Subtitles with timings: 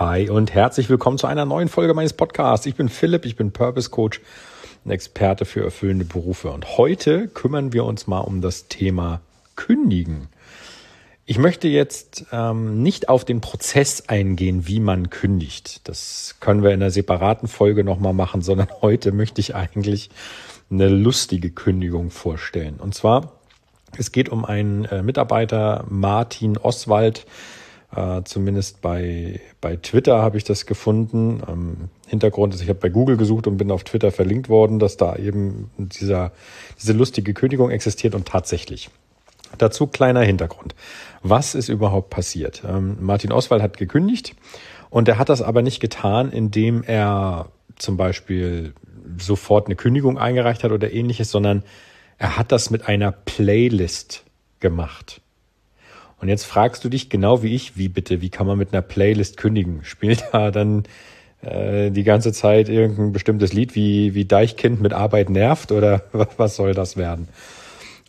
[0.00, 2.64] Hi und herzlich willkommen zu einer neuen Folge meines Podcasts.
[2.64, 4.22] Ich bin Philipp, ich bin Purpose Coach,
[4.86, 6.52] ein Experte für erfüllende Berufe.
[6.52, 9.20] Und heute kümmern wir uns mal um das Thema
[9.56, 10.28] Kündigen.
[11.26, 15.86] Ich möchte jetzt ähm, nicht auf den Prozess eingehen, wie man kündigt.
[15.86, 20.08] Das können wir in einer separaten Folge nochmal machen, sondern heute möchte ich eigentlich
[20.70, 22.80] eine lustige Kündigung vorstellen.
[22.80, 23.32] Und zwar,
[23.98, 27.26] es geht um einen äh, Mitarbeiter, Martin Oswald,
[27.94, 31.42] äh, zumindest bei, bei Twitter habe ich das gefunden.
[31.48, 31.76] Ähm,
[32.06, 35.16] Hintergrund ist, ich habe bei Google gesucht und bin auf Twitter verlinkt worden, dass da
[35.16, 36.32] eben dieser,
[36.80, 38.90] diese lustige Kündigung existiert und tatsächlich.
[39.58, 40.76] Dazu kleiner Hintergrund.
[41.22, 42.62] Was ist überhaupt passiert?
[42.66, 44.36] Ähm, Martin Oswald hat gekündigt
[44.90, 48.74] und er hat das aber nicht getan, indem er zum Beispiel
[49.18, 51.64] sofort eine Kündigung eingereicht hat oder ähnliches, sondern
[52.18, 54.24] er hat das mit einer Playlist
[54.60, 55.20] gemacht.
[56.20, 58.82] Und jetzt fragst du dich genau wie ich, wie bitte, wie kann man mit einer
[58.82, 59.80] Playlist kündigen?
[59.84, 60.84] Spielt da dann
[61.42, 66.04] äh, die ganze Zeit irgendein bestimmtes Lied wie, wie Deichkind mit Arbeit nervt oder
[66.36, 67.28] was soll das werden?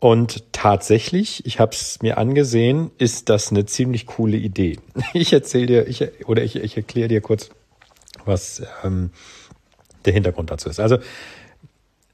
[0.00, 4.78] Und tatsächlich, ich habe es mir angesehen, ist das eine ziemlich coole Idee.
[5.12, 7.50] Ich erzähle dir, ich, oder ich, ich erkläre dir kurz,
[8.24, 9.10] was ähm,
[10.04, 10.80] der Hintergrund dazu ist.
[10.80, 10.98] Also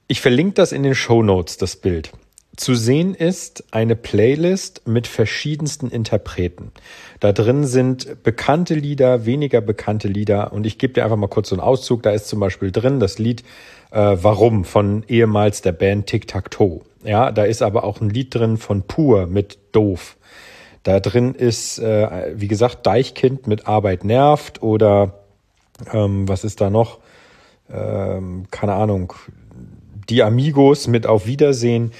[0.07, 2.13] ich verlinke das in den Show Notes, das Bild.
[2.57, 6.71] Zu sehen ist eine Playlist mit verschiedensten Interpreten.
[7.19, 11.49] Da drin sind bekannte Lieder, weniger bekannte Lieder und ich gebe dir einfach mal kurz
[11.49, 12.03] so einen Auszug.
[12.05, 13.43] Da ist zum Beispiel drin das Lied
[13.91, 16.83] äh, Warum von ehemals der Band Tic Tac Toe.
[17.03, 20.17] Ja, da ist aber auch ein Lied drin von Pur mit Doof.
[20.85, 25.25] Da drin ist, äh, wie gesagt, Deichkind mit Arbeit nervt oder
[25.93, 27.01] ähm, was ist da noch?
[27.73, 29.13] Ähm, keine Ahnung.
[30.09, 31.93] Die Amigos mit Auf Wiedersehen.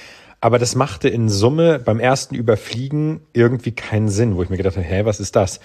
[0.45, 4.77] Aber das machte in Summe beim ersten Überfliegen irgendwie keinen Sinn, wo ich mir gedacht
[4.77, 5.59] habe, hä, was ist das?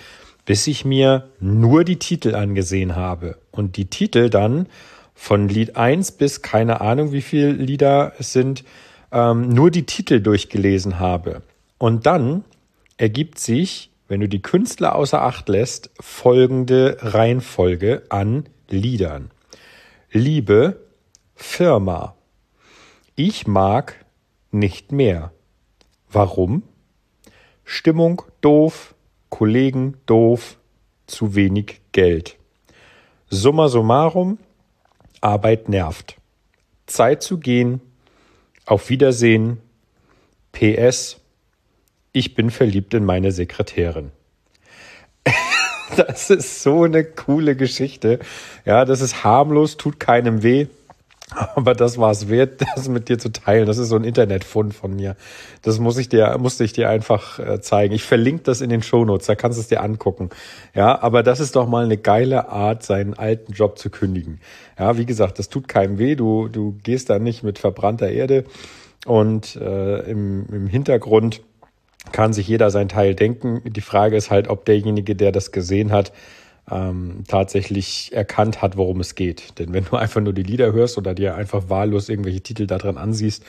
[0.47, 4.69] Bis ich mir nur die Titel angesehen habe und die Titel dann
[5.15, 8.65] von Lied 1 bis keine Ahnung, wie viele Lieder es sind,
[9.13, 11.43] ähm, nur die Titel durchgelesen habe.
[11.77, 12.45] Und dann
[12.97, 19.31] ergibt sich, wenn du die Künstler außer Acht lässt, folgende Reihenfolge an Liedern.
[20.11, 20.81] Liebe,
[21.35, 22.15] Firma.
[23.15, 23.97] Ich mag
[24.51, 25.33] nicht mehr.
[26.11, 26.63] Warum?
[27.65, 28.95] Stimmung doof,
[29.29, 30.59] Kollegen doof,
[31.07, 32.37] zu wenig Geld.
[33.29, 34.39] Summa summarum,
[35.21, 36.17] Arbeit nervt.
[36.87, 37.81] Zeit zu gehen,
[38.67, 39.59] auf Wiedersehen,
[40.53, 41.21] PS,
[42.13, 44.11] ich bin verliebt in meine Sekretärin.
[45.97, 48.19] das ist so eine coole Geschichte.
[48.65, 50.67] Ja, das ist harmlos, tut keinem weh.
[51.55, 53.67] Aber das war es wert, das mit dir zu teilen.
[53.67, 55.17] Das ist so ein Internetfund von mir.
[55.63, 57.95] Das muss ich dir, musste ich dir einfach äh, zeigen.
[57.95, 60.31] Ich verlinke das in den Shownotes, da kannst du es dir angucken.
[60.75, 64.41] Ja, aber das ist doch mal eine geile Art, seinen alten Job zu kündigen.
[64.79, 66.17] Ja, wie gesagt, das tut keinem weh.
[66.17, 68.45] Du, du gehst da nicht mit verbrannter Erde
[69.07, 71.43] und äh, im, im Hintergrund
[72.13, 73.61] kann sich jeder sein Teil denken.
[73.65, 76.13] Die Frage ist halt, ob derjenige, der das gesehen hat,
[76.71, 79.59] ähm, tatsächlich erkannt hat, worum es geht.
[79.59, 82.79] Denn wenn du einfach nur die Lieder hörst oder dir einfach wahllos irgendwelche Titel da
[82.79, 83.45] dran ansiehst,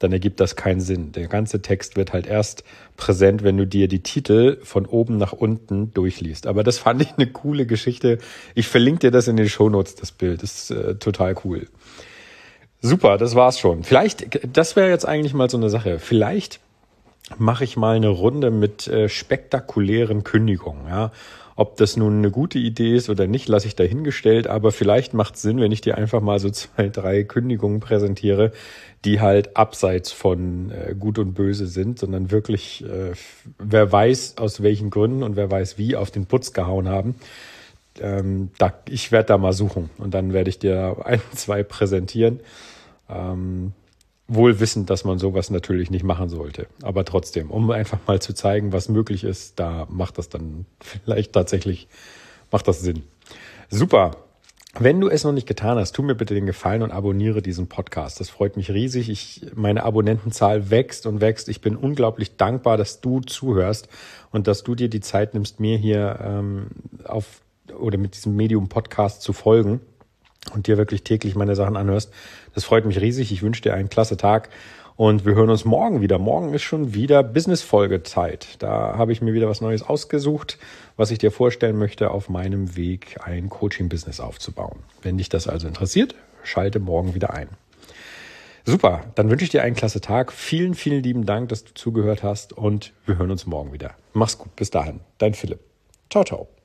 [0.00, 1.12] dann ergibt das keinen Sinn.
[1.12, 2.64] Der ganze Text wird halt erst
[2.96, 6.46] präsent, wenn du dir die Titel von oben nach unten durchliest.
[6.46, 8.18] Aber das fand ich eine coole Geschichte.
[8.54, 10.42] Ich verlinke dir das in den Shownotes, das Bild.
[10.42, 11.68] Das ist äh, total cool.
[12.80, 13.84] Super, das war's schon.
[13.84, 15.98] Vielleicht, das wäre jetzt eigentlich mal so eine Sache.
[15.98, 16.60] Vielleicht
[17.38, 20.86] mache ich mal eine Runde mit äh, spektakulären Kündigungen.
[20.88, 21.12] Ja?
[21.56, 25.34] Ob das nun eine gute Idee ist oder nicht, lasse ich dahingestellt, aber vielleicht macht
[25.34, 28.52] es Sinn, wenn ich dir einfach mal so zwei, drei Kündigungen präsentiere,
[29.04, 33.12] die halt abseits von äh, Gut und Böse sind, sondern wirklich, äh,
[33.58, 37.16] wer weiß aus welchen Gründen und wer weiß wie auf den Putz gehauen haben.
[38.00, 42.40] Ähm, da, ich werde da mal suchen und dann werde ich dir ein, zwei präsentieren.
[43.10, 43.72] Ähm,
[44.32, 46.68] wohl wissend, dass man sowas natürlich nicht machen sollte.
[46.82, 51.32] Aber trotzdem, um einfach mal zu zeigen, was möglich ist, da macht das dann vielleicht
[51.32, 51.88] tatsächlich,
[52.50, 53.02] macht das Sinn.
[53.68, 54.12] Super.
[54.78, 57.66] Wenn du es noch nicht getan hast, tu mir bitte den Gefallen und abonniere diesen
[57.66, 58.20] Podcast.
[58.20, 59.10] Das freut mich riesig.
[59.10, 61.48] Ich, meine Abonnentenzahl wächst und wächst.
[61.48, 63.88] Ich bin unglaublich dankbar, dass du zuhörst
[64.30, 66.66] und dass du dir die Zeit nimmst, mir hier ähm,
[67.02, 67.42] auf
[67.76, 69.80] oder mit diesem Medium Podcast zu folgen
[70.54, 72.12] und dir wirklich täglich meine Sachen anhörst.
[72.54, 73.32] Das freut mich riesig.
[73.32, 74.48] Ich wünsche dir einen klasse Tag
[74.96, 76.18] und wir hören uns morgen wieder.
[76.18, 78.56] Morgen ist schon wieder Business-Folge-Zeit.
[78.58, 80.58] Da habe ich mir wieder was Neues ausgesucht,
[80.96, 84.80] was ich dir vorstellen möchte, auf meinem Weg ein Coaching-Business aufzubauen.
[85.02, 87.48] Wenn dich das also interessiert, schalte morgen wieder ein.
[88.66, 90.32] Super, dann wünsche ich dir einen klasse Tag.
[90.32, 93.94] Vielen, vielen lieben Dank, dass du zugehört hast und wir hören uns morgen wieder.
[94.12, 95.00] Mach's gut, bis dahin.
[95.18, 95.60] Dein Philipp.
[96.10, 96.59] Ciao, ciao.